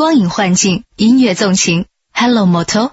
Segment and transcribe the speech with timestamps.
[0.00, 2.92] 光影幻境，音乐纵情，Hello Moto。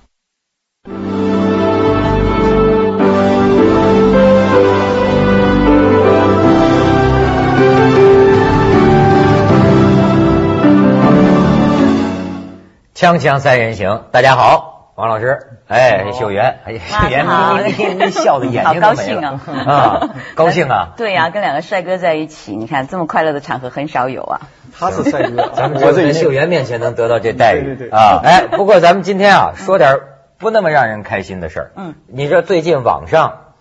[12.94, 17.24] 锵锵三人行，大家好，王老师，哎，秀媛，哎，秀媛，
[17.68, 20.94] 你你你笑的眼睛都没了啊，高兴啊！
[20.98, 24.42] 对呀，跟两个帅哥在一起，你看这么快乐的场合很少有啊。
[24.76, 28.22] 他是帅哥，咱们我在秀媛面前能得到这待遇啊！
[28.24, 30.00] 哎，不过咱们今天啊，说点
[30.40, 31.72] 不那么让人开心的事儿。
[31.76, 33.54] 嗯，你说最近网上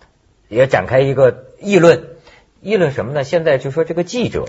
[0.47, 2.05] 也展开一个议论，
[2.61, 3.23] 议论什么呢？
[3.23, 4.45] 现在就说这个记者。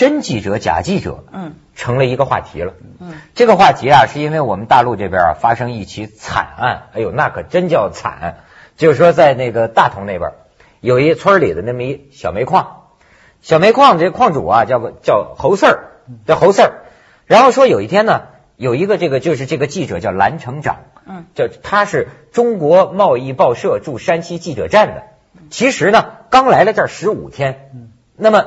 [0.00, 2.72] 真记者假记者，嗯，成了一个话题了。
[3.00, 8.38] 嗯，这个话题啊，是因为我们大陆这边啊发生一起惨案，哎呦，那可真叫惨。
[8.78, 10.32] 就是说，在那个大同那边，
[10.80, 12.84] 有一村里的那么一小煤矿，
[13.42, 15.90] 小煤矿这矿主啊，叫个叫侯四儿，
[16.24, 16.72] 叫侯四儿。
[17.26, 18.22] 然后说有一天呢，
[18.56, 25.02] 有一个这个就是这个记者叫蓝成长，嗯，叫他是中国贸易报社驻山西记者站的，
[25.50, 28.46] 其实呢刚来了这儿十五天，嗯，那么。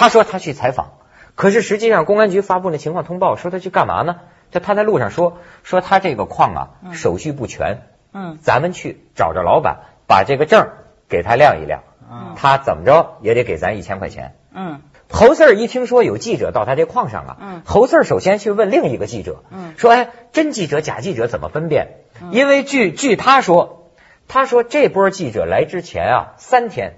[0.00, 0.94] 他说他去采访，
[1.34, 4.16] 可是实际上公安局发布那情况通报说他去干嘛呢？
[4.50, 7.82] 就他在路上说说他这个矿啊手续不全，
[8.14, 10.70] 嗯，咱们去找着老板把这个证
[11.06, 14.80] 给他亮一亮，嗯，他怎么着也得给咱一千块钱，嗯。
[15.10, 21.88] 侯四儿一听说有记者到他这矿上啊，嗯，侯四儿首先去问另一个记者，嗯，说哎真记者假记者怎么分辨？
[22.30, 23.90] 因为据据他说，
[24.28, 26.94] 他说这波记者来之前啊三天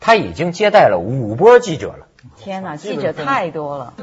[0.00, 2.05] 他已经接待了五波记者了。
[2.36, 3.94] 天哪，记者太多了。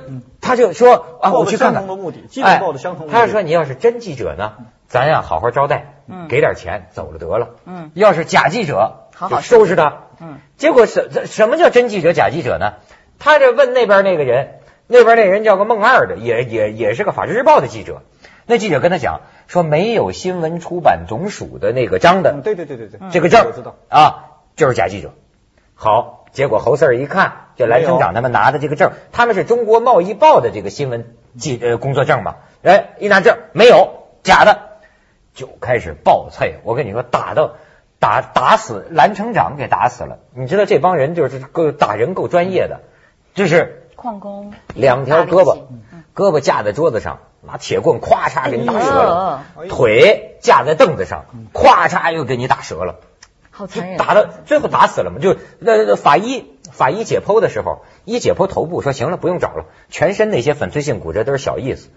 [0.42, 1.82] 他就说啊，我去看看。
[1.82, 3.08] 相同的目的，记者报的相同。
[3.08, 4.54] 他说你要是真记者呢，
[4.88, 5.96] 咱呀好好招待，
[6.30, 7.50] 给点钱走了得了。
[7.66, 10.04] 嗯，要是假记者，好好收拾他。
[10.20, 12.74] 嗯，结果什什么叫真记者假记者呢？
[13.20, 18.02] 他这问那边那个人，那边那人叫个孟二的，也也也是个法制日报的记者。
[18.46, 22.42] 那记者跟他讲说，没有新闻出版总署的那个章的。
[22.44, 25.14] 对对对对对，这个证我知道啊，就是假记者。
[25.76, 27.43] 好，结果侯四儿一看。
[27.56, 32.36] 就蓝省长他们拿的这个证，他们是中国贸易报的这个新闻记呃工作证嘛？
[32.64, 34.80] 哎，一拿证没有假的，
[35.34, 36.60] 就开始暴脆。
[36.64, 37.54] 我跟你说，打到
[38.00, 40.20] 打打死蓝城长给打死了。
[40.34, 42.82] 你知道这帮人就是够打人够专业的，
[43.34, 45.58] 就是矿工，两条胳膊，
[46.16, 52.96] 胳膊架在桌子上，拿铁棍咵嚓给你打折了；腿架在凳子上，咵嚓又给你打折了。
[53.56, 53.98] 好残忍！
[53.98, 55.20] 打到最后打死了嘛？
[55.20, 56.50] 就那法医。
[56.74, 61.88] 法医解剖的时候，一解剖头部，说行了，不用找了，全身那些粉碎性骨折都是小意思，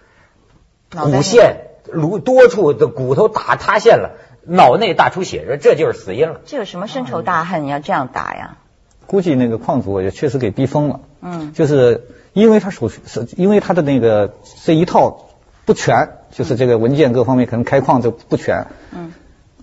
[0.91, 1.57] 骨线、
[1.87, 6.43] 颅多处的骨头打塌陷了，脑内大出血，说这就是死因了。
[6.45, 7.65] 这有什么深仇大恨？
[7.65, 8.59] 你要这样打呀？
[9.07, 11.01] 估计那个矿主也确实给逼疯了。
[11.23, 15.31] 嗯，就是因为他手续是，因为他的那个这一套
[15.65, 18.67] 不全，就是这个文件各方面可能开矿就不全。
[18.93, 19.15] 嗯，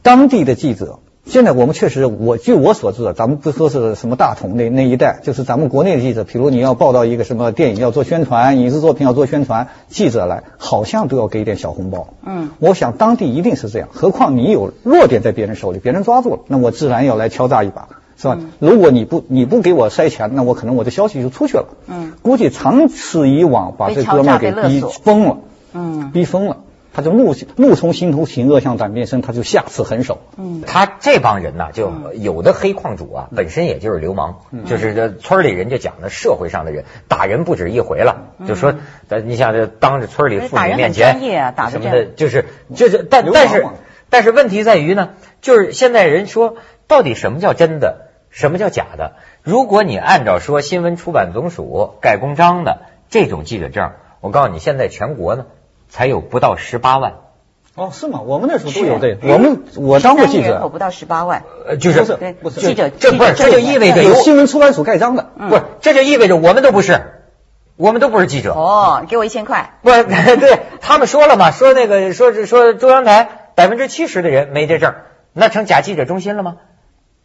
[0.02, 1.00] 当地的记者。
[1.26, 12.10] 现在我们确实，我据我所知，咱们不说是什么大同那那一带，就是咱们国内的记者，比如你要报道一个什么电影要做宣传，影视作品要做宣传，记者来好像都要给一点小红包。
[12.26, 18.38] 嗯，我想当地一定是这样，何况你有弱点在别人手里，别人抓住了，那我自然要来敲诈一把，是吧？
[18.60, 21.68] 如果你不你不给我塞钱，那我可能我的消息就出去了。
[21.88, 25.38] 嗯，估计长此以往，把这哥们给逼疯了。
[25.74, 26.58] 嗯，逼疯了。
[26.94, 30.20] 他就怒怒从心头起，恶向胆边生，他就下此狠手。
[30.38, 38.76] 嗯，他这帮人呢，就有的黑矿主啊，本身也就是流氓，就是这村里人就讲的社会上的人打人不止一回了，就说
[39.08, 41.20] 咱你想这当着村里妇女面前
[41.72, 42.46] 什么的，就是
[42.76, 43.66] 就是但但是
[44.12, 45.10] 但是问题在于呢，
[45.42, 49.14] 就是现在人说到底什么叫真的，什么叫假的？
[49.42, 55.48] 如果你按照说新闻出版总署盖公章的这种记者证，我告诉你，现在全国呢。
[55.94, 57.18] 才有不到十八万，
[57.76, 58.22] 哦，是吗？
[58.22, 59.16] 我们那时候都有的。
[59.22, 62.02] 我们我当过记者，人口不到十八万，呃，就是
[62.42, 67.00] 不是记者，这不是这就意味着有新闻出版署盖章的，不是这就意味着我们都不是，
[67.76, 68.54] 我们都不是记者。
[68.56, 69.78] 哦，给我一千块。
[69.84, 74.96] 不，对他们说了嘛，说那个说是说中央台百分之七十的人没这证，
[75.32, 76.56] 那成假记者中心了吗？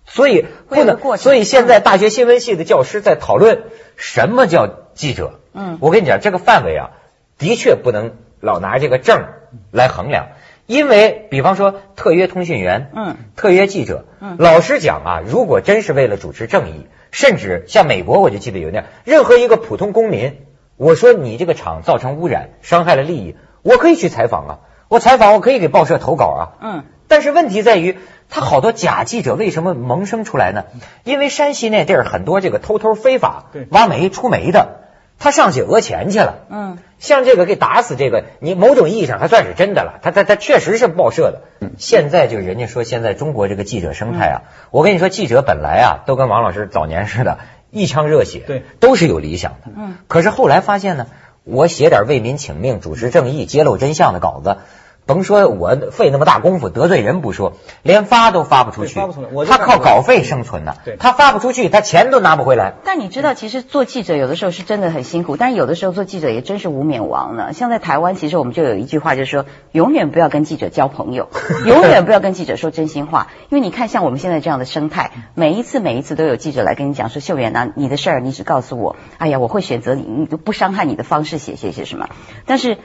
[0.04, 3.62] 所以不能，所以现在大学新闻系的教师在讨论
[3.96, 5.40] 什么叫记者。
[5.54, 6.90] 嗯，我跟你讲，这个范围啊，
[7.38, 8.12] 的确不能。
[8.40, 9.24] 老拿这个证
[9.70, 10.28] 来衡量，
[10.66, 20.46] 因为比方说特约通讯员，嗯，特约记者，嗯，老实讲啊，如果真是为了主持正义，甚至像美国，我就记得有那样，任何一个普通公民，
[20.76, 24.58] 我说你这个厂造成污染，伤害了利益，我可以去采访啊，
[24.88, 27.96] 我采访我可以给报社投稿啊，嗯，但是问题在于，
[28.28, 30.64] 他好多假记者为什么萌生出来呢？
[31.04, 34.84] 因为山西那地儿很多这个偷偷非法挖煤出煤的。
[35.18, 36.46] 他上去讹钱去了。
[36.48, 39.98] 嗯，像这个给打死这个，你某种意义上还算是真的了。
[40.02, 41.42] 他他他确实是报社的。
[41.76, 47.38] 现在就人家说现在中国这个记者生态啊，我跟你说，记者本来啊都跟王老师早年似的，
[47.70, 49.72] 一腔热血，对，都是有理想的。
[49.76, 51.06] 嗯，可是后来发现呢，
[51.44, 54.58] 我写点为民请命、主持正义、揭露真相的稿子。
[55.08, 59.46] 甭说我费那么大功夫得罪人不说，连发都发不出去，发不出来。
[59.46, 62.74] 他靠稿费生存呢，他发不出去，他钱都拿不回来。
[62.84, 67.54] 但你知道，其实做记者有的时候是真的很辛苦，但是有的时候做记者也真是无冕王呢。
[67.54, 71.30] 像在台湾，其实我们就有一句话，就是说永远不要跟记者交朋友，
[71.64, 73.28] 永远不要跟记者说真心话。
[73.48, 82.10] 因为你看，像我们现在这样的生态，每一次每一次都有记者来跟你讲说，秀媛啊，你的事儿你只告诉我，哎呀，我会选择你不伤害你的方式写写写什么，
[82.44, 82.76] 但是。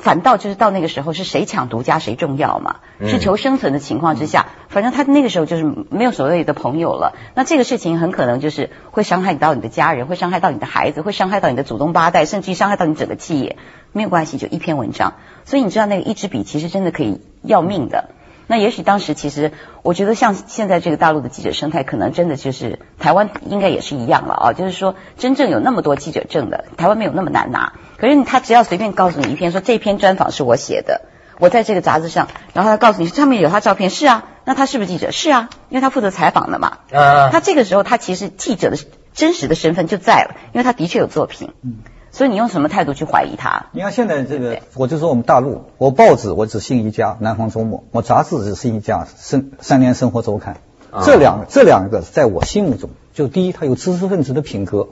[0.00, 2.76] 反倒就是到那个时候是谁抢独家谁重要嘛？
[3.04, 7.14] 是求生存的情况之下，反正他那个时候就是没有所谓的朋友了。
[7.34, 13.56] 那这个事情很可能就是会伤害到你的家人，会伤害到你的孩子，会伤害到你的祖宗八代，甚至于伤害到你整个企业。
[13.92, 15.14] 没有关系，就一篇文章。
[15.44, 18.10] 所以你知道那个一支笔其实真的可以要命的。
[18.50, 19.52] 那也许当时其实，
[19.82, 24.52] 我觉得像现在这个大陆的记者生态，可能真的就是台湾应该也是一样了啊。
[24.52, 27.74] 就是说，真正有那么多记者证的，台湾没有那么难拿。
[27.96, 31.02] 可是他只要随便告诉你一篇，说这篇专访是我写的，
[31.38, 35.12] 我在这个杂志上，然后他告诉你上面有他照片，是啊，那他是不是记者？
[35.12, 36.78] 是啊，因为他负责采访的嘛。
[36.92, 37.30] 啊。
[37.30, 38.76] 他这个时候他其实记者的
[39.14, 41.52] 真实的身份就在了，因为他的确有作品。
[41.62, 41.78] 嗯。
[42.12, 43.66] 所以你用什么态度去怀疑他？
[43.72, 50.56] 你看现在这个，我就说我们大陆，我报纸我只信一家《南方周末》，我杂志只信一家《生三联生活周刊》。
[51.04, 54.88] 这两这两个在我心目中，就第一，它有知识分子的品格；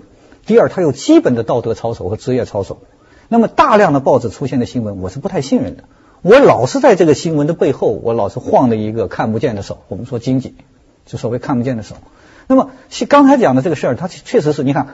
[0.47, 2.79] 第二，它有基本的道德操守和职业操守。
[3.29, 5.83] 那么大量的报纸出现的新闻，我是不太信任的。
[6.23, 9.79] 我老是在这个新闻的背后，我老是晃着一个看不见的手。
[9.89, 10.55] 我们说经济，
[11.05, 11.97] 就所谓看不见的手。
[12.47, 12.71] 那么
[13.09, 14.87] 刚才讲的这个事儿，它确实是你看，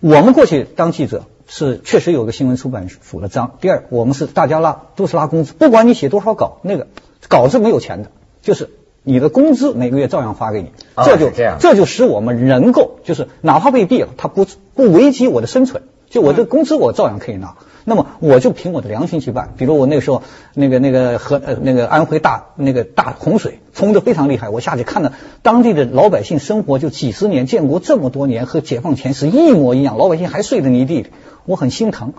[0.00, 1.24] 我们过去当记者。
[1.46, 3.52] 是确实有个新闻出版署的章。
[3.60, 6.88] 第二，我们是大家拉都是拉工资，不管你写多少稿，那个
[7.28, 8.10] 稿子没有钱的，
[8.42, 8.70] 就是
[9.02, 10.72] 你的工资每个月照样发给你。
[11.04, 17.54] 这就这样，这就使我们能够，就是哪怕被毙了，他不不危及我的生存，就我的工资我照样可以拿。
[17.88, 20.24] 那么我就凭我的良心去办，比如我那个时候
[20.54, 25.12] 那个那个河呃那个安徽大那个大洪水冲的非常厉害，我下去看了
[25.42, 31.06] 当地的老百姓生活就几十年，建国这么多年和解放前是一模一样，老百姓还睡在泥地里，
[31.44, 32.12] 我很心疼。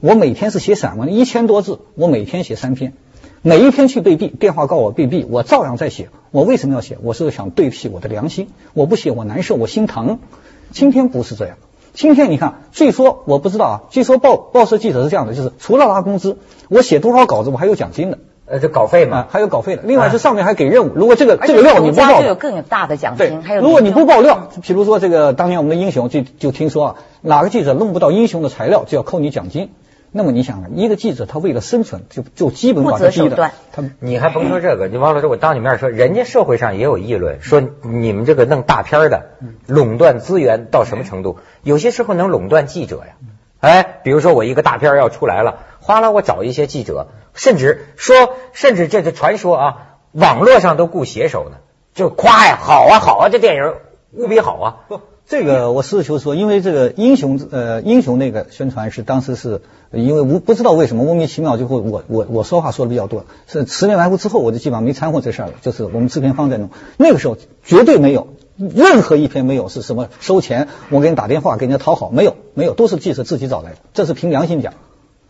[0.00, 2.92] 我每天是写散文，一千多字，我每天写三篇，
[3.42, 6.08] 每一天去被毙，电话告我被毙，我照样在写。
[6.32, 6.98] 我为什么要写？
[7.00, 10.18] 我是想对不起我的良心，我不写我难受，我心疼。
[10.72, 11.58] 今天不是这样。
[11.92, 19.82] 今天你看，据说我不知道啊，据说报报社记者是这样的，就是除了拿工资，我写多少稿子我还有奖金的，呃，这稿费嘛，还有稿费的。
[19.84, 23.42] 另外，这上面还给任务，如果这个这个料你不报，就有更有大的奖金。
[23.42, 29.70] 还有，如果你不爆料，比如说这个当年我们的英雄就就听说啊，哪个记者弄不到英雄的材料，就要扣你奖金。
[30.14, 33.50] 那么你想啊，一个记者他为了生存，就就基本把他逼的。
[33.72, 39.30] 他你还甭说这个，你王老师，我当你面说，人家社会上也有议论，说你们这个弄大片的
[39.66, 41.38] 垄断资源到什么程度？
[41.62, 43.14] 有些时候能垄断记者呀。
[43.60, 49.76] 哎，比如说我一个大片要出来了，哗啦，我找一些记者，甚至说，甚至这个传说啊，
[50.12, 51.56] 网络上都雇写手呢，
[51.94, 53.74] 就夸呀，好啊，好啊，这电影
[54.10, 54.76] 无比好啊。
[55.28, 59.60] 这个我实事求是说，因为这个英雄呃英雄那个宣传是当时是。
[59.94, 74.72] 因为无不知道为什么莫名其妙就会我我我说话说的比较多，是十年埋伏之后我就基本上没掺和这事儿了，就是我们制片方在弄，那个时候绝对没有任何一篇没有是什么收钱，我给你打电话给人家讨好，没有没有，都是记者自己找来的，这是凭良心讲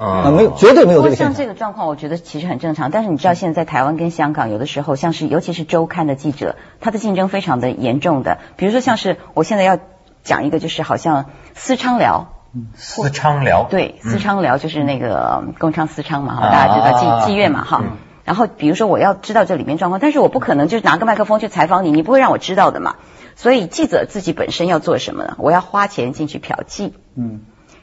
[0.02, 9.78] 啊，没有绝对没有这个像这个状况，我觉得其实很正常，但是你知道现在在台湾跟香港有的时候像是尤其是周刊的记者，他的竞争非常的严重的，比如说像是我现在要
[10.22, 12.32] 讲一个就是好像私娼寮。
[12.74, 13.66] 私娼寮。
[13.70, 17.82] 对，私娼寮就是那个工娼私娼嘛，哈，大家知道妓妓院嘛，哈。
[18.24, 22.96] 然后比如说我要知道这里面状况，但是我不可能就是拿个麦克风去采访你，你不会让我知道的嘛。
[23.36, 25.34] 所以记者自己本身要做什么呢？
[25.38, 27.40] 我要花钱进去嫖妓，嗯，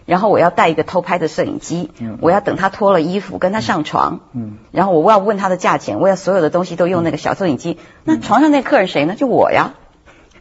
[0.10, 7.78] 然后我要带一个偷拍的摄影机，嗯，我要等他脱了衣服跟他上床，嗯，然后我要问他的价钱，我要所有的东西都用那个小摄影机。
[8.04, 9.14] 那床上那客人谁呢？
[9.16, 9.74] 就我呀。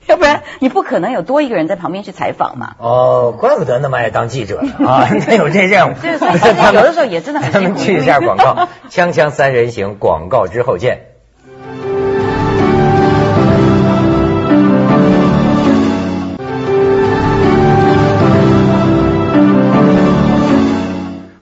[0.09, 2.77] 要不然你不可能有多一个人在旁边去采访嘛。
[2.79, 5.95] 哦，怪不得那么爱当记者啊， 他有这任务。
[6.03, 7.77] 有的时候也真的很辛苦。
[7.85, 11.08] 去一下广告，锵锵三人行，广告之后见。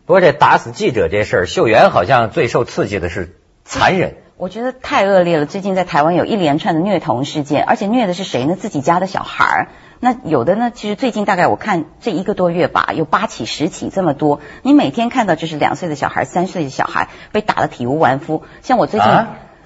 [0.06, 4.14] 不过这打死记者这事儿，秀媛好像最受刺激的是残忍。
[4.36, 5.46] 我觉得太恶劣了。
[5.46, 8.54] 最近在台湾有一连串的虐童事件，而且虐的是谁呢？
[8.54, 9.68] 自己家的小孩儿。
[9.98, 14.40] 那有的呢，其实最近大概我看这一个多月吧，有八起、十起这么多。
[14.62, 18.44] 你每天看到就是两岁的小孩、三岁的小孩被打得体无完肤。
[18.62, 19.08] 像我最近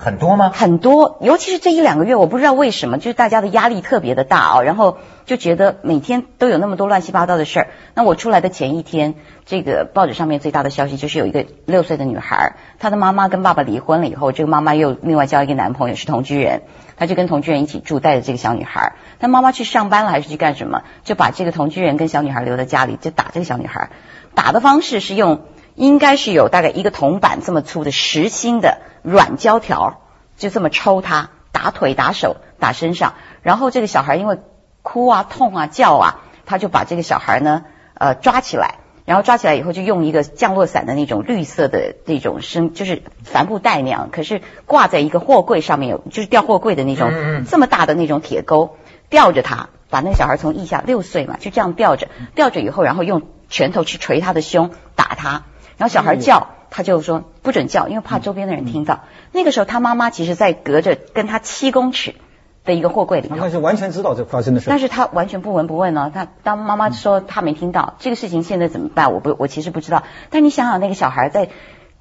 [0.03, 0.51] 很多吗？
[0.55, 7.69] 很多，尤其是这一两个月，我不知道为什么，就是大家的压力特别的大啊，然后就觉得每天都有那么多乱七八糟的事儿。
[7.93, 9.15] 那我出来的前一天，
[9.45, 16.63] 这个报纸上面最大的消息就是有一个六岁的女孩，她的妈妈跟爸爸离婚了以后，这个妈妈又另外交一个男朋友是同居人。
[16.97, 18.95] 她就跟同居人一起住，带着这个小女孩。
[19.19, 20.83] 她妈妈去上班了还是去干什么？
[21.05, 23.91] 就把这个同居人跟小女孩留在家里，就打这个小女孩。
[24.35, 25.43] 打的方式是用，
[25.81, 30.03] 应该是有大概一个铜板这么粗的实心的软胶条，
[30.37, 33.15] 就这么抽他，打腿、打手、打身上。
[33.43, 34.39] 然后这个小孩因为
[34.83, 38.75] 哭啊、痛啊、叫啊，他就把这个小孩呢，呃，抓起来。
[39.07, 47.11] 然后抓起来以后，就用一个降落伞的那种绿色的那种绳，就是帆布袋那样，可是挂在一个货柜上面，有就是吊货柜的那种
[47.49, 48.77] 这么大的那种铁钩，
[49.09, 55.45] 吊着他，把那个小孩从腋下六岁嘛，就这样吊着，吊着以后，然后用拳头去捶他的胸，打他，
[55.81, 59.01] 然后小孩叫，他就说不准叫，因为怕周边的人听到。
[59.33, 62.15] 那个时候他妈妈其实在隔着跟他七公尺。
[62.63, 66.13] 的一个货柜里，他是完全知道这发生的事，但是他完全不闻不问呢。
[66.15, 69.15] 他当妈妈说他没听到这个事情，现在怎么办？
[69.15, 70.03] 我不，我其实不知道。
[70.29, 71.49] 但你想想，那个小孩在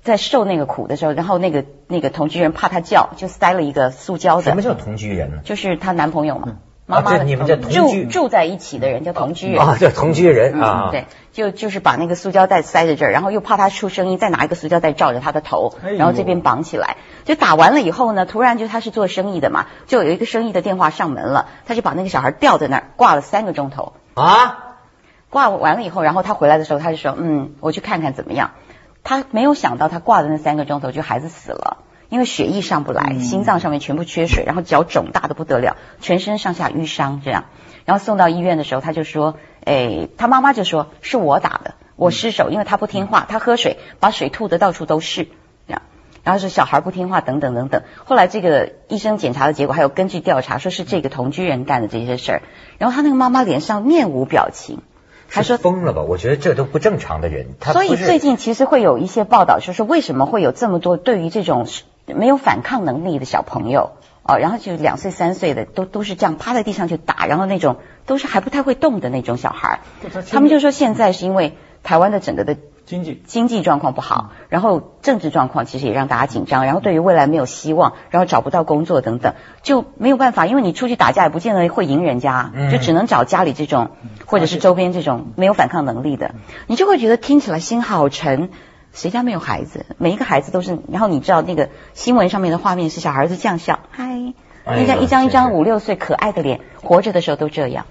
[0.02, 4.42] 在受那个苦的时候，然后那个那个同居人怕他叫，就塞了一个塑胶的。
[4.42, 5.38] 什么叫同居人呢？
[5.46, 6.58] 就是她男朋友嘛。
[6.90, 10.90] 妈妈，你们叫同居住在一起的人叫同居人啊，叫同居人啊。
[10.92, 16.98] 对，就就是把那个塑胶袋塞在这儿，然后又怕他出声音，再拿一个塑胶袋罩着他的头，然后这边绑起来。
[17.26, 24.66] 就打完了以后呢，突然就他是做生意的嘛，就有一个生意的电话上门了，他就把那个小孩吊在那儿挂了三个钟头啊。
[25.30, 28.50] 挂完了以后，然后他回来的时候，他就说：“嗯，我去看看怎么样。”
[29.04, 31.78] 他没有想到，他挂的那三个钟头就孩子死了。
[32.10, 37.46] 因为血液上不来，心脏上面全部缺水，然后脚肿大的不得了，全身上下淤伤这样。
[37.86, 45.26] 然后送到医院的时候，他就说：“哎，他妈妈就说是我打的，我失手，因为他不听话，他喝水把水吐的到处都是
[45.68, 45.82] 这样。
[46.24, 47.84] 然后是小孩不听话等等等等。
[48.06, 52.42] 后来这个医生检查的结果，还有根据调查，说是这个同居人干的这些事儿。
[52.78, 54.82] 然后他那个妈妈脸上面无表情，
[55.30, 56.02] 他说疯了吧？
[56.02, 57.48] 我觉得这都不正常的人。
[57.72, 61.68] 所以最近其实会有一些报道，就是为什么会有这么多对于这种。
[62.16, 63.92] 没有反抗能力的小朋友
[64.24, 69.80] 哦，然后就两岁三岁的都都是这样趴在地上去打，然后那种都是还不太会动的那种小孩，
[70.30, 73.22] 他们就说现在是因为台湾的整个的经济。
[73.26, 83.92] 经济状况不好，然后政治状况其实也让大家紧张，然后对于未来没有希望，然后找不到工作等等，就没有办法，因为你出去打架也不见得会赢人家，就只能找家里这种
[84.26, 86.34] 或者是周边这种没有反抗能力的，
[86.66, 88.50] 你就会觉得听起来心好沉。
[89.00, 89.86] 谁家没有孩子？
[89.98, 90.78] 每一个孩子都是。
[90.92, 94.34] 然后你知道那个新闻上面的画面是小孩子这样笑，嗨，
[94.66, 97.86] 人家一张一张五六岁可爱的脸，活着的时候都这样。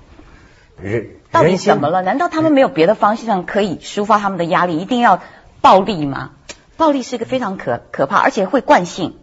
[0.79, 2.03] 人到底怎么了？
[2.03, 4.77] 难道他们没有别的方向可以抒发他们的压力？
[4.77, 5.23] 一定要
[5.63, 6.33] 暴力吗？
[6.77, 9.17] 暴力是一个非常可可怕，而且会惯性。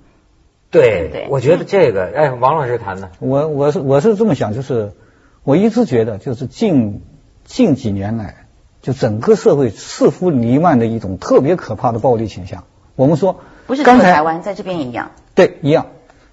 [0.71, 4.93] 对对，我觉得这个，哎，王老师谈的，我我是我是这么想，就是
[5.43, 7.03] 我一直觉得，就是近
[7.43, 8.44] 近几年来。
[8.85, 12.65] 就整个社会似乎弥漫的一种特别可怕的暴力倾向。
[12.95, 15.09] 我们说，不是刚才台湾在这边也一样。
[15.33, 15.87] 对，一样。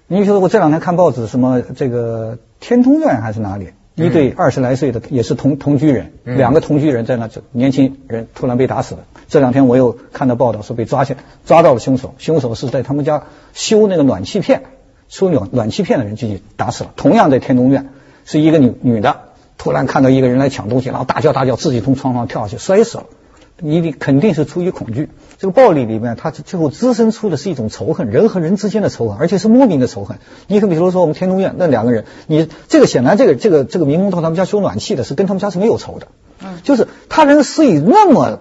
[0.05, 9.05] 你比如说，我这两天看报纸，什么这个天通苑还是哪里，一对二十来岁的也是同同居人，两个同居人在那，年轻人突然被打死了。
[9.27, 14.61] 这两天我又看到报道说被抓起来，抓到了凶手，凶手是在他们家修那个暖气片，
[15.09, 16.91] 修暖暖气片的人进去打死了。
[16.95, 17.89] 同样在天通苑，
[18.25, 19.32] 是一个女女的。
[19.57, 23.05] 突然看到一个人来抢东西，然后大叫大叫，自己从床上跳下去摔死了。
[23.59, 25.09] 你你肯定是出于恐惧。
[25.37, 30.17] 这个暴力里面，它最后滋生出的是一种仇恨，人和人之间的仇恨，而且是莫名的仇恨。
[30.47, 36.07] 你可比如说我们天通苑那两个人，你这个显然这个这个这个民工到他们家修暖气的是跟他们家是没有仇的。
[36.43, 38.39] 嗯，就是他人施以那么。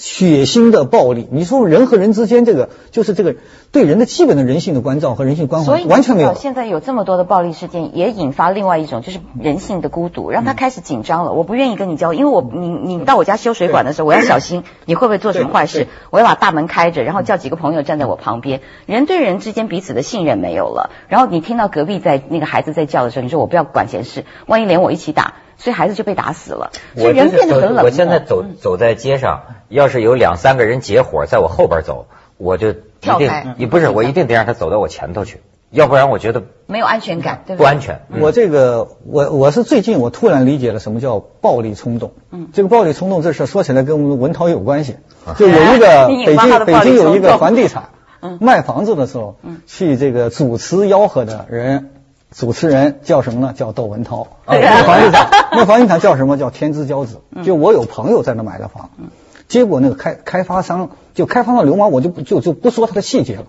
[0.00, 3.36] 血腥的暴力，你说人和人之间这个就是这个
[3.70, 6.34] 对人的基本的人性的关照和人性关怀完全没有。
[6.34, 11.32] 现在有这么多的暴力事件，也引发另外一种就是人性的孤独，让他开始紧张了。
[11.32, 18.62] 我不愿意跟你交，因为我你你到我家修水管的时候，我要小心你会不会做什么坏事，我要把大门开着，然后叫几个朋友站在我旁边。
[18.86, 25.34] 人对人之间彼此的信任没有了，然后你听到隔壁在那个孩子在叫的时候，你说我不要管闲事，万一连我一起打。
[25.60, 26.72] 所以孩子就被打死了。
[26.96, 27.84] 所以人变得很冷。
[27.84, 32.06] 我现在走走在街上，要是有两三个人结伙在我后边走，
[32.38, 33.54] 我就跳开。
[33.58, 38.00] 你不是，我一定得让他走到我前头去，要不然我觉得没有安全感，对不安全。
[38.18, 42.12] 我这个，我我是最近我突然理解了什么叫暴力冲动。
[42.30, 42.48] 嗯。
[42.54, 44.96] 这个暴力冲动这事说起来跟我们文涛有关系。
[45.36, 47.90] 就有一个 北京北京有一个房地产
[48.40, 49.36] 卖房子的时候，
[49.66, 51.90] 去这个主持吆喝的人。
[52.30, 53.52] 主持人叫什么呢？
[53.56, 54.28] 叫窦文涛。
[54.46, 56.38] 那房地产，那房地产叫什么？
[56.38, 57.20] 叫天之骄子。
[57.44, 58.90] 就我有朋友在那买的房，
[59.48, 63.46] 结果那个开开发商就开发商流氓，我就不就就不说他的细节了。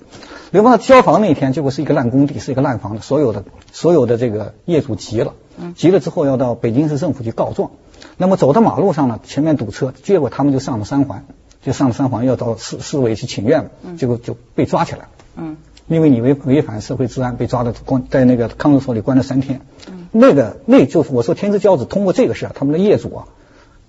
[0.50, 5.34] 流氓交房那天，结果是一个烂工地，是一个烂房子，所有的所有的这个业主急了，
[5.76, 7.72] 急了之后要到北京市政府去告状。
[8.18, 11.26] 那么走到马路上呢，前面堵车，结果他们就上了三环，
[11.64, 15.08] 就上了三环要到市市委去请愿了，结果就被抓起来。
[15.36, 15.58] 嗯。
[15.92, 19.60] 因为你违违反社会治安被抓的关在那个看守所里关了三天，
[20.14, 23.26] 那个那就是我说天之骄子通过这个事，他们的业主啊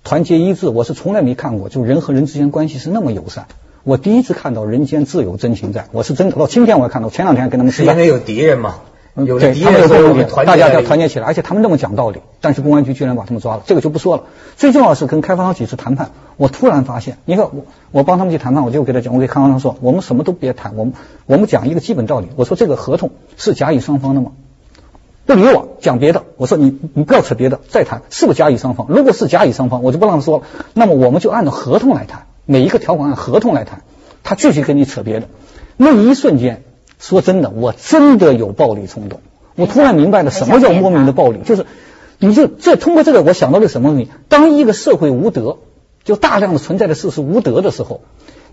[0.03, 3.47] 团结一致，我是从来没看过，就人和人之间关系是那么友善，
[3.85, 8.81] 我第一次看到人间自有真情在，我是真的到今天我还看到，前两天跟他们是因为有敌人嘛。
[9.15, 14.23] 有对，他们有共同点，大家要团结起来，而且他们那么讲道理，但是公安局居然把他们抓了，这个就不说了。
[14.57, 20.93] 最重要的是跟开发商几次谈判，我突然发现，你看我我帮他们去谈判，我就给他讲，我给开发商说，我们什么都别谈，我们
[21.27, 24.31] 我们讲一个基本道理，我说这个合同是甲乙双方的吗？
[25.27, 28.87] 不理我，讲别的，我说你你不要扯别的，再谈是不是甲乙双方？
[28.89, 30.43] 如果是甲乙双方，我就不让他说了，
[30.73, 33.83] 那么我们就按照合同来谈，每一个条款按合同来谈，
[34.23, 35.27] 他继续跟你扯别的，
[35.77, 36.63] 那一瞬间。
[37.03, 39.19] 说真的，我真的有暴力冲动。
[39.55, 41.65] 我突然明白了什么叫莫名的暴力，就是
[42.17, 44.09] 你就这通过这个，我想到了什么问题？
[44.29, 45.57] 当一个社会无德，
[46.05, 47.99] 就大量的存在的事是无德的时候，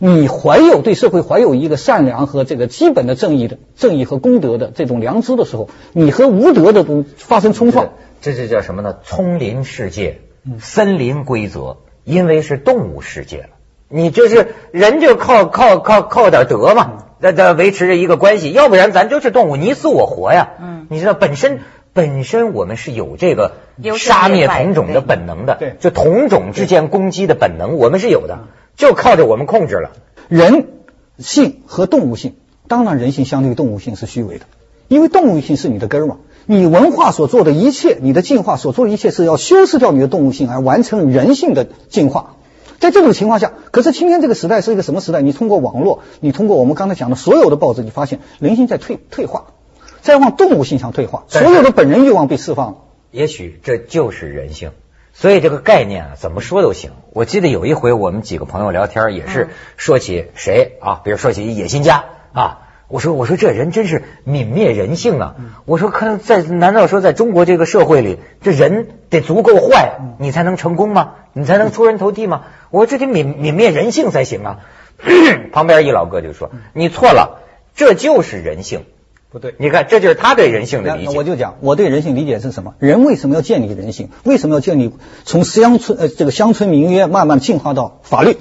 [0.01, 7.91] 你怀有对社会怀有一个善良和这个基本的正义的正义和公德的这种良知的时候，你和无德的东发生冲撞，
[8.21, 8.97] 这就叫什么呢？
[9.05, 10.23] 丛林世界，
[10.59, 13.49] 森林规则，因为是动物世界了，
[13.91, 16.93] 你就是人就靠靠靠靠点德嘛。
[17.21, 20.53] 在在维持着一个关系，要不然咱就是动物，你死我活呀。
[20.59, 21.59] 嗯，你知道本身
[21.93, 23.53] 本身我们是有这个
[23.99, 29.91] 杀灭同种的本能的，对，就同种之间攻击的本能，我们是有的，就靠着我们控制了。
[30.29, 30.69] 人
[31.19, 32.37] 性和动物性，
[32.69, 34.47] 当然人性相对于动物性是虚伪的，
[34.89, 36.17] 因为动物性是你的根儿嘛。
[36.47, 42.37] 你文化所做的一切，你的进化所做的一切，是要修饰掉你的动物性，而完成人性的进化。
[42.81, 45.21] 在这种情况下，可是今天这个时代是一个什么时代？
[45.21, 49.49] 你通过网络，你通过我们刚才讲的所有的报纸，你发现人性在退退化，
[50.01, 52.79] 在往动物性上退化，所有的本人欲望被释放了。
[53.11, 54.73] 也许这就是人性，
[55.13, 56.93] 所以这个概念啊，怎么说都行。
[57.13, 62.70] 我记得有一回我们几个朋友聊天，也是说起谁啊，比如说起野心家啊。
[62.91, 65.37] 我说我说这人真是泯灭人性啊！
[65.65, 71.13] 我说可能在难道说在中国这个社会里，这人得足够坏，你才能成功吗？
[71.33, 72.43] 你才能出人头地吗？
[72.71, 74.59] 我说这得泯泯灭人性才行啊！
[75.53, 77.41] 旁边一老哥就说你错了，
[77.75, 78.85] 这就是人性。
[79.31, 81.17] 不对，你看这就是他对人性的理解。
[81.17, 82.75] 我就讲我对人性理解是什么？
[82.81, 84.09] 人为什么要建立人性？
[84.25, 84.93] 为什么要建立
[85.25, 88.37] 从乡村呃这个乡村民约慢慢进化到法律？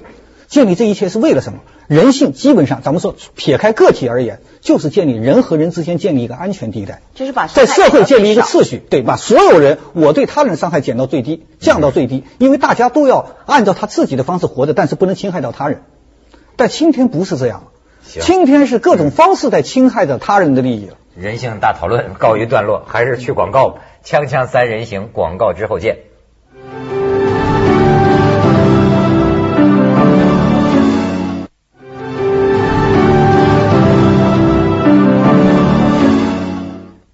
[0.50, 1.60] 建立这一切是为了什么？
[1.88, 15.84] 人性基本上，咱们说撇开个体而言，就是建立人和人之间建立一个安全地带，就是把在社会建立一个秩序，对，把所有人我对他人伤害减到最低，降到最低，因为大家都要按照他自己的方式活着，但是不能侵害到他人。
[16.56, 17.68] 但今天不是这样，
[18.04, 20.96] 今天是各种方式在侵害着他人的利益了。
[21.16, 26.00] 人性大讨论告一段落，还是去广告吧，锵锵三人行，广告之后见。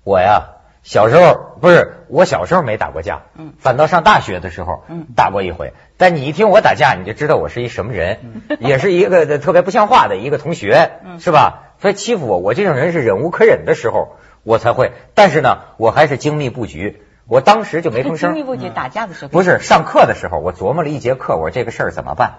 [0.05, 0.49] 我呀，
[0.83, 5.73] 小时候不是我小时候没打过架，嗯，反倒上大学的时候，嗯，打过一回。
[5.97, 8.19] 但你一听我打架，你就知道我是一什么人，
[8.61, 11.73] 也是一个特别不像话的一个同学，是吧？
[11.81, 14.91] 所以欺负我，我这种人是忍无可忍的时候，我才会。
[15.15, 17.01] 但是呢，我还是精密布局。
[17.27, 18.33] 我当时就没吭声。
[18.33, 22.35] 精密布局打架的时候，不是上课的时候，我琢磨了一节课，我说这个事儿怎么办？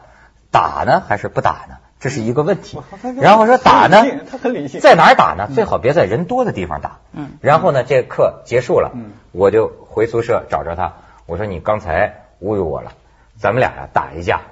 [0.52, 1.74] 打呢还是不打呢？
[2.07, 2.79] 这是一个问题，
[3.21, 4.01] 然后说打呢，
[4.79, 5.49] 在哪儿打呢？
[5.53, 6.99] 最好别在人多的地方打。
[7.12, 8.92] 嗯，然后呢，这课结束了，
[9.33, 10.92] 我就回宿舍找着他，
[11.27, 12.92] 我说你刚才侮辱我了，
[13.37, 14.42] 咱们俩呀打一架。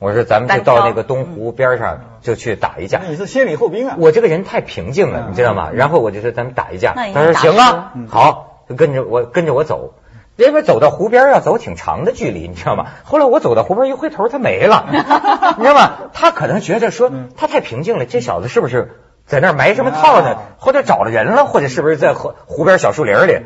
[0.00, 3.00] 我说咱们就到那个东湖边上就去打一架。
[3.08, 3.94] 你是先礼后兵啊？
[3.96, 5.70] 我这个人太平静了，你知道吗？
[5.72, 9.94] 然后我就说咱们打一架，他说行啊，好，就跟着我跟着我走。
[10.36, 12.86] 因为走到湖边要走挺长的距离，你知道吗？
[13.04, 14.86] 后来我走到湖边一回头，他没了，
[15.56, 15.92] 你知道吗？
[16.12, 20.38] 他可能觉得说他太平静了，这小子是不是在那儿埋什么套呢？
[20.58, 23.38] 或者找了人了，或者是不是在湖湖边小树林里？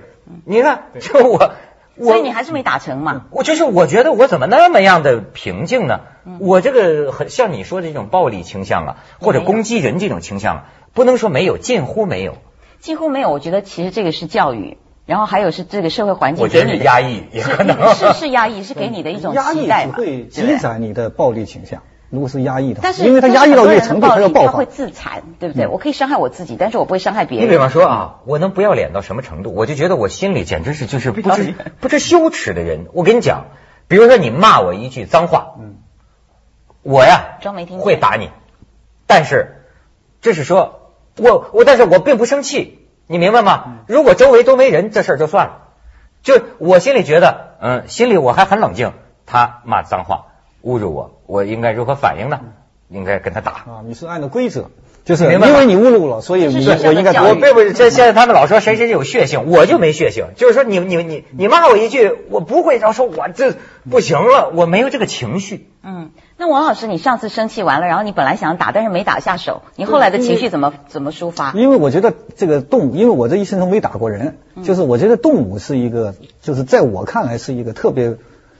[0.44, 1.52] 你看，就我，
[2.00, 3.26] 所以你还是没打成嘛？
[3.30, 6.00] 我就是我觉得我怎么那么样的平静呢？
[6.40, 12.36] 我这个很像你说的这种暴力倾向啊，或者攻击人这种倾向，不能说没有，近乎没有，
[12.80, 13.30] 几乎没有。
[13.30, 14.78] 我觉得其实这个是教育。
[15.08, 21.80] 然后还有是这个社会环境，我觉得压抑也可能是是压抑，是给你的一种期待压抑会积攒你的暴力倾向。
[22.10, 25.66] 如果是压抑的，但是因为他压抑到一个程度，他要爆发，会自残，对不对？
[25.66, 27.46] 我可以伤害我自己，但是我不会伤害别人。
[27.46, 29.54] 你比方说啊，我能不要脸到什么程度？
[29.54, 32.88] 我就觉得我心里简直是就是不知不知羞耻的人。
[32.92, 33.46] 我跟你讲，
[33.88, 35.76] 比如说你骂我一句脏话，嗯，
[36.82, 38.28] 我呀装没听会打你，
[39.06, 39.64] 但是
[40.20, 42.77] 这是说我我，但是我并不生气，
[43.08, 43.78] 你明白吗？
[43.88, 45.62] 如果周围都没人，这事儿就算了。
[46.22, 48.92] 就我心里觉得，嗯，心里我还很冷静。
[49.26, 50.26] 他骂脏话。
[50.62, 52.40] 侮辱我，我应该如何反应呢？
[52.88, 53.82] 应该跟他打啊！
[53.84, 54.70] 你是按照规则，
[55.08, 60.26] 就是因为你侮辱了，所以我应该我并不是这现在他们老说谁谁有血性，我就没血性。
[60.36, 63.54] 就是说你你你你骂我一句，我不会然后说我这
[63.88, 65.66] 不行了，我没有这个情绪。
[65.82, 71.52] 嗯，那王老师，你上次生气完了，然后你本来想打，但是没打下手，你后来的情绪怎么怎么抒发？
[71.52, 78.16] 因为我觉得这个动物，因为我这一生中没打过人，就是我觉得动物是一个，就是在我看来是一个特别。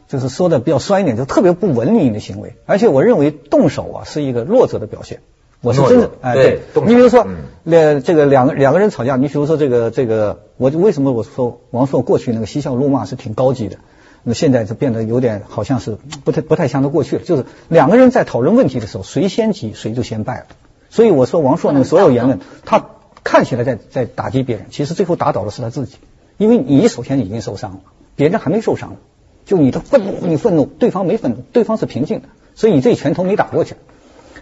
[0.08, 5.20] 就是说的比较酸一点，就特别不文明的行为，而且我认为动手啊是一个弱者的表现。
[5.60, 7.26] 我是真的，哎，对，你比如说，
[7.64, 13.78] 那这个两个两个人吵架，你比如说这个这个，我为什么我说王朔过去那个嬉笑怒骂是挺高级的，
[14.22, 17.22] 那现在就变得有点好像是不太不太像他过去了。
[17.24, 20.46] 就是两个人在讨论问题的时候，谁先急谁就先败了。
[20.90, 22.86] 所以我说王朔那个所有言论，他
[23.24, 25.96] 看起来在在打击别人，其实最后打倒的是他自己，
[26.36, 27.80] 因为你首先已经受伤了，
[28.14, 28.96] 别人还没受伤。
[29.44, 33.74] 就你的愤怒，你愤怒，对方没愤怒，对方是平静的，所以你这一拳头没打过去。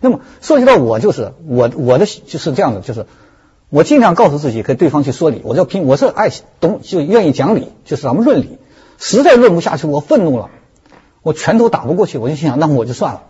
[0.01, 3.07] 那么涉及到我，就是我我的就是这样的，就是
[3.71, 6.31] 我尽量告诉自己跟对方去说理，我要拼，我是爱
[6.61, 8.59] 懂就愿意讲理，就是咱们论理。
[8.99, 10.49] 实在论不下去，我愤怒了，
[11.23, 13.23] 我拳头打不过去，我就心想，那我就算了。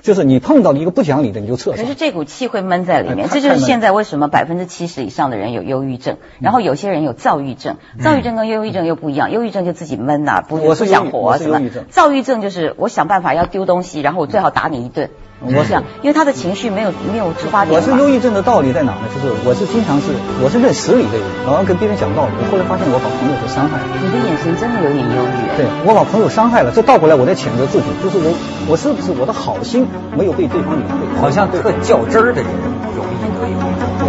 [0.00, 1.70] 就是你碰到了一个不讲理的，你就撤。
[1.70, 7.76] 可是这股气会闷在里面，这就是现在为什么百分之七十以上的人有忧郁症，然后有些人有躁郁症。
[8.02, 11.60] 躁郁症跟忧郁症又不一样，忧郁症就自己闷呐，不不想活什么。
[11.90, 15.10] 躁郁症就是我想办法要丢东西，然后我最好打你一顿。
[15.44, 17.74] 我想，因为他的情绪没有没有出发点。
[17.74, 19.10] 我是忧郁症的道理在哪呢？
[19.10, 22.32] 就是我是经常是我是认死理的人，然后跟别人讲道理。
[22.38, 23.84] 我后来发现我把朋友给伤害了。
[23.98, 25.38] 你的眼神真的有点忧郁。
[25.58, 28.30] 对，我把朋友伤害了，这倒过来我在谴责自己，就是我
[28.70, 31.02] 我是不是我的好心没有被对方领会？
[31.20, 32.46] 好像特较真儿的人
[32.94, 34.06] 容易得忧郁症，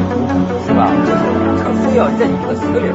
[0.69, 0.93] 是吧？
[1.02, 1.22] 就是
[1.65, 2.93] 他非要认一个死理。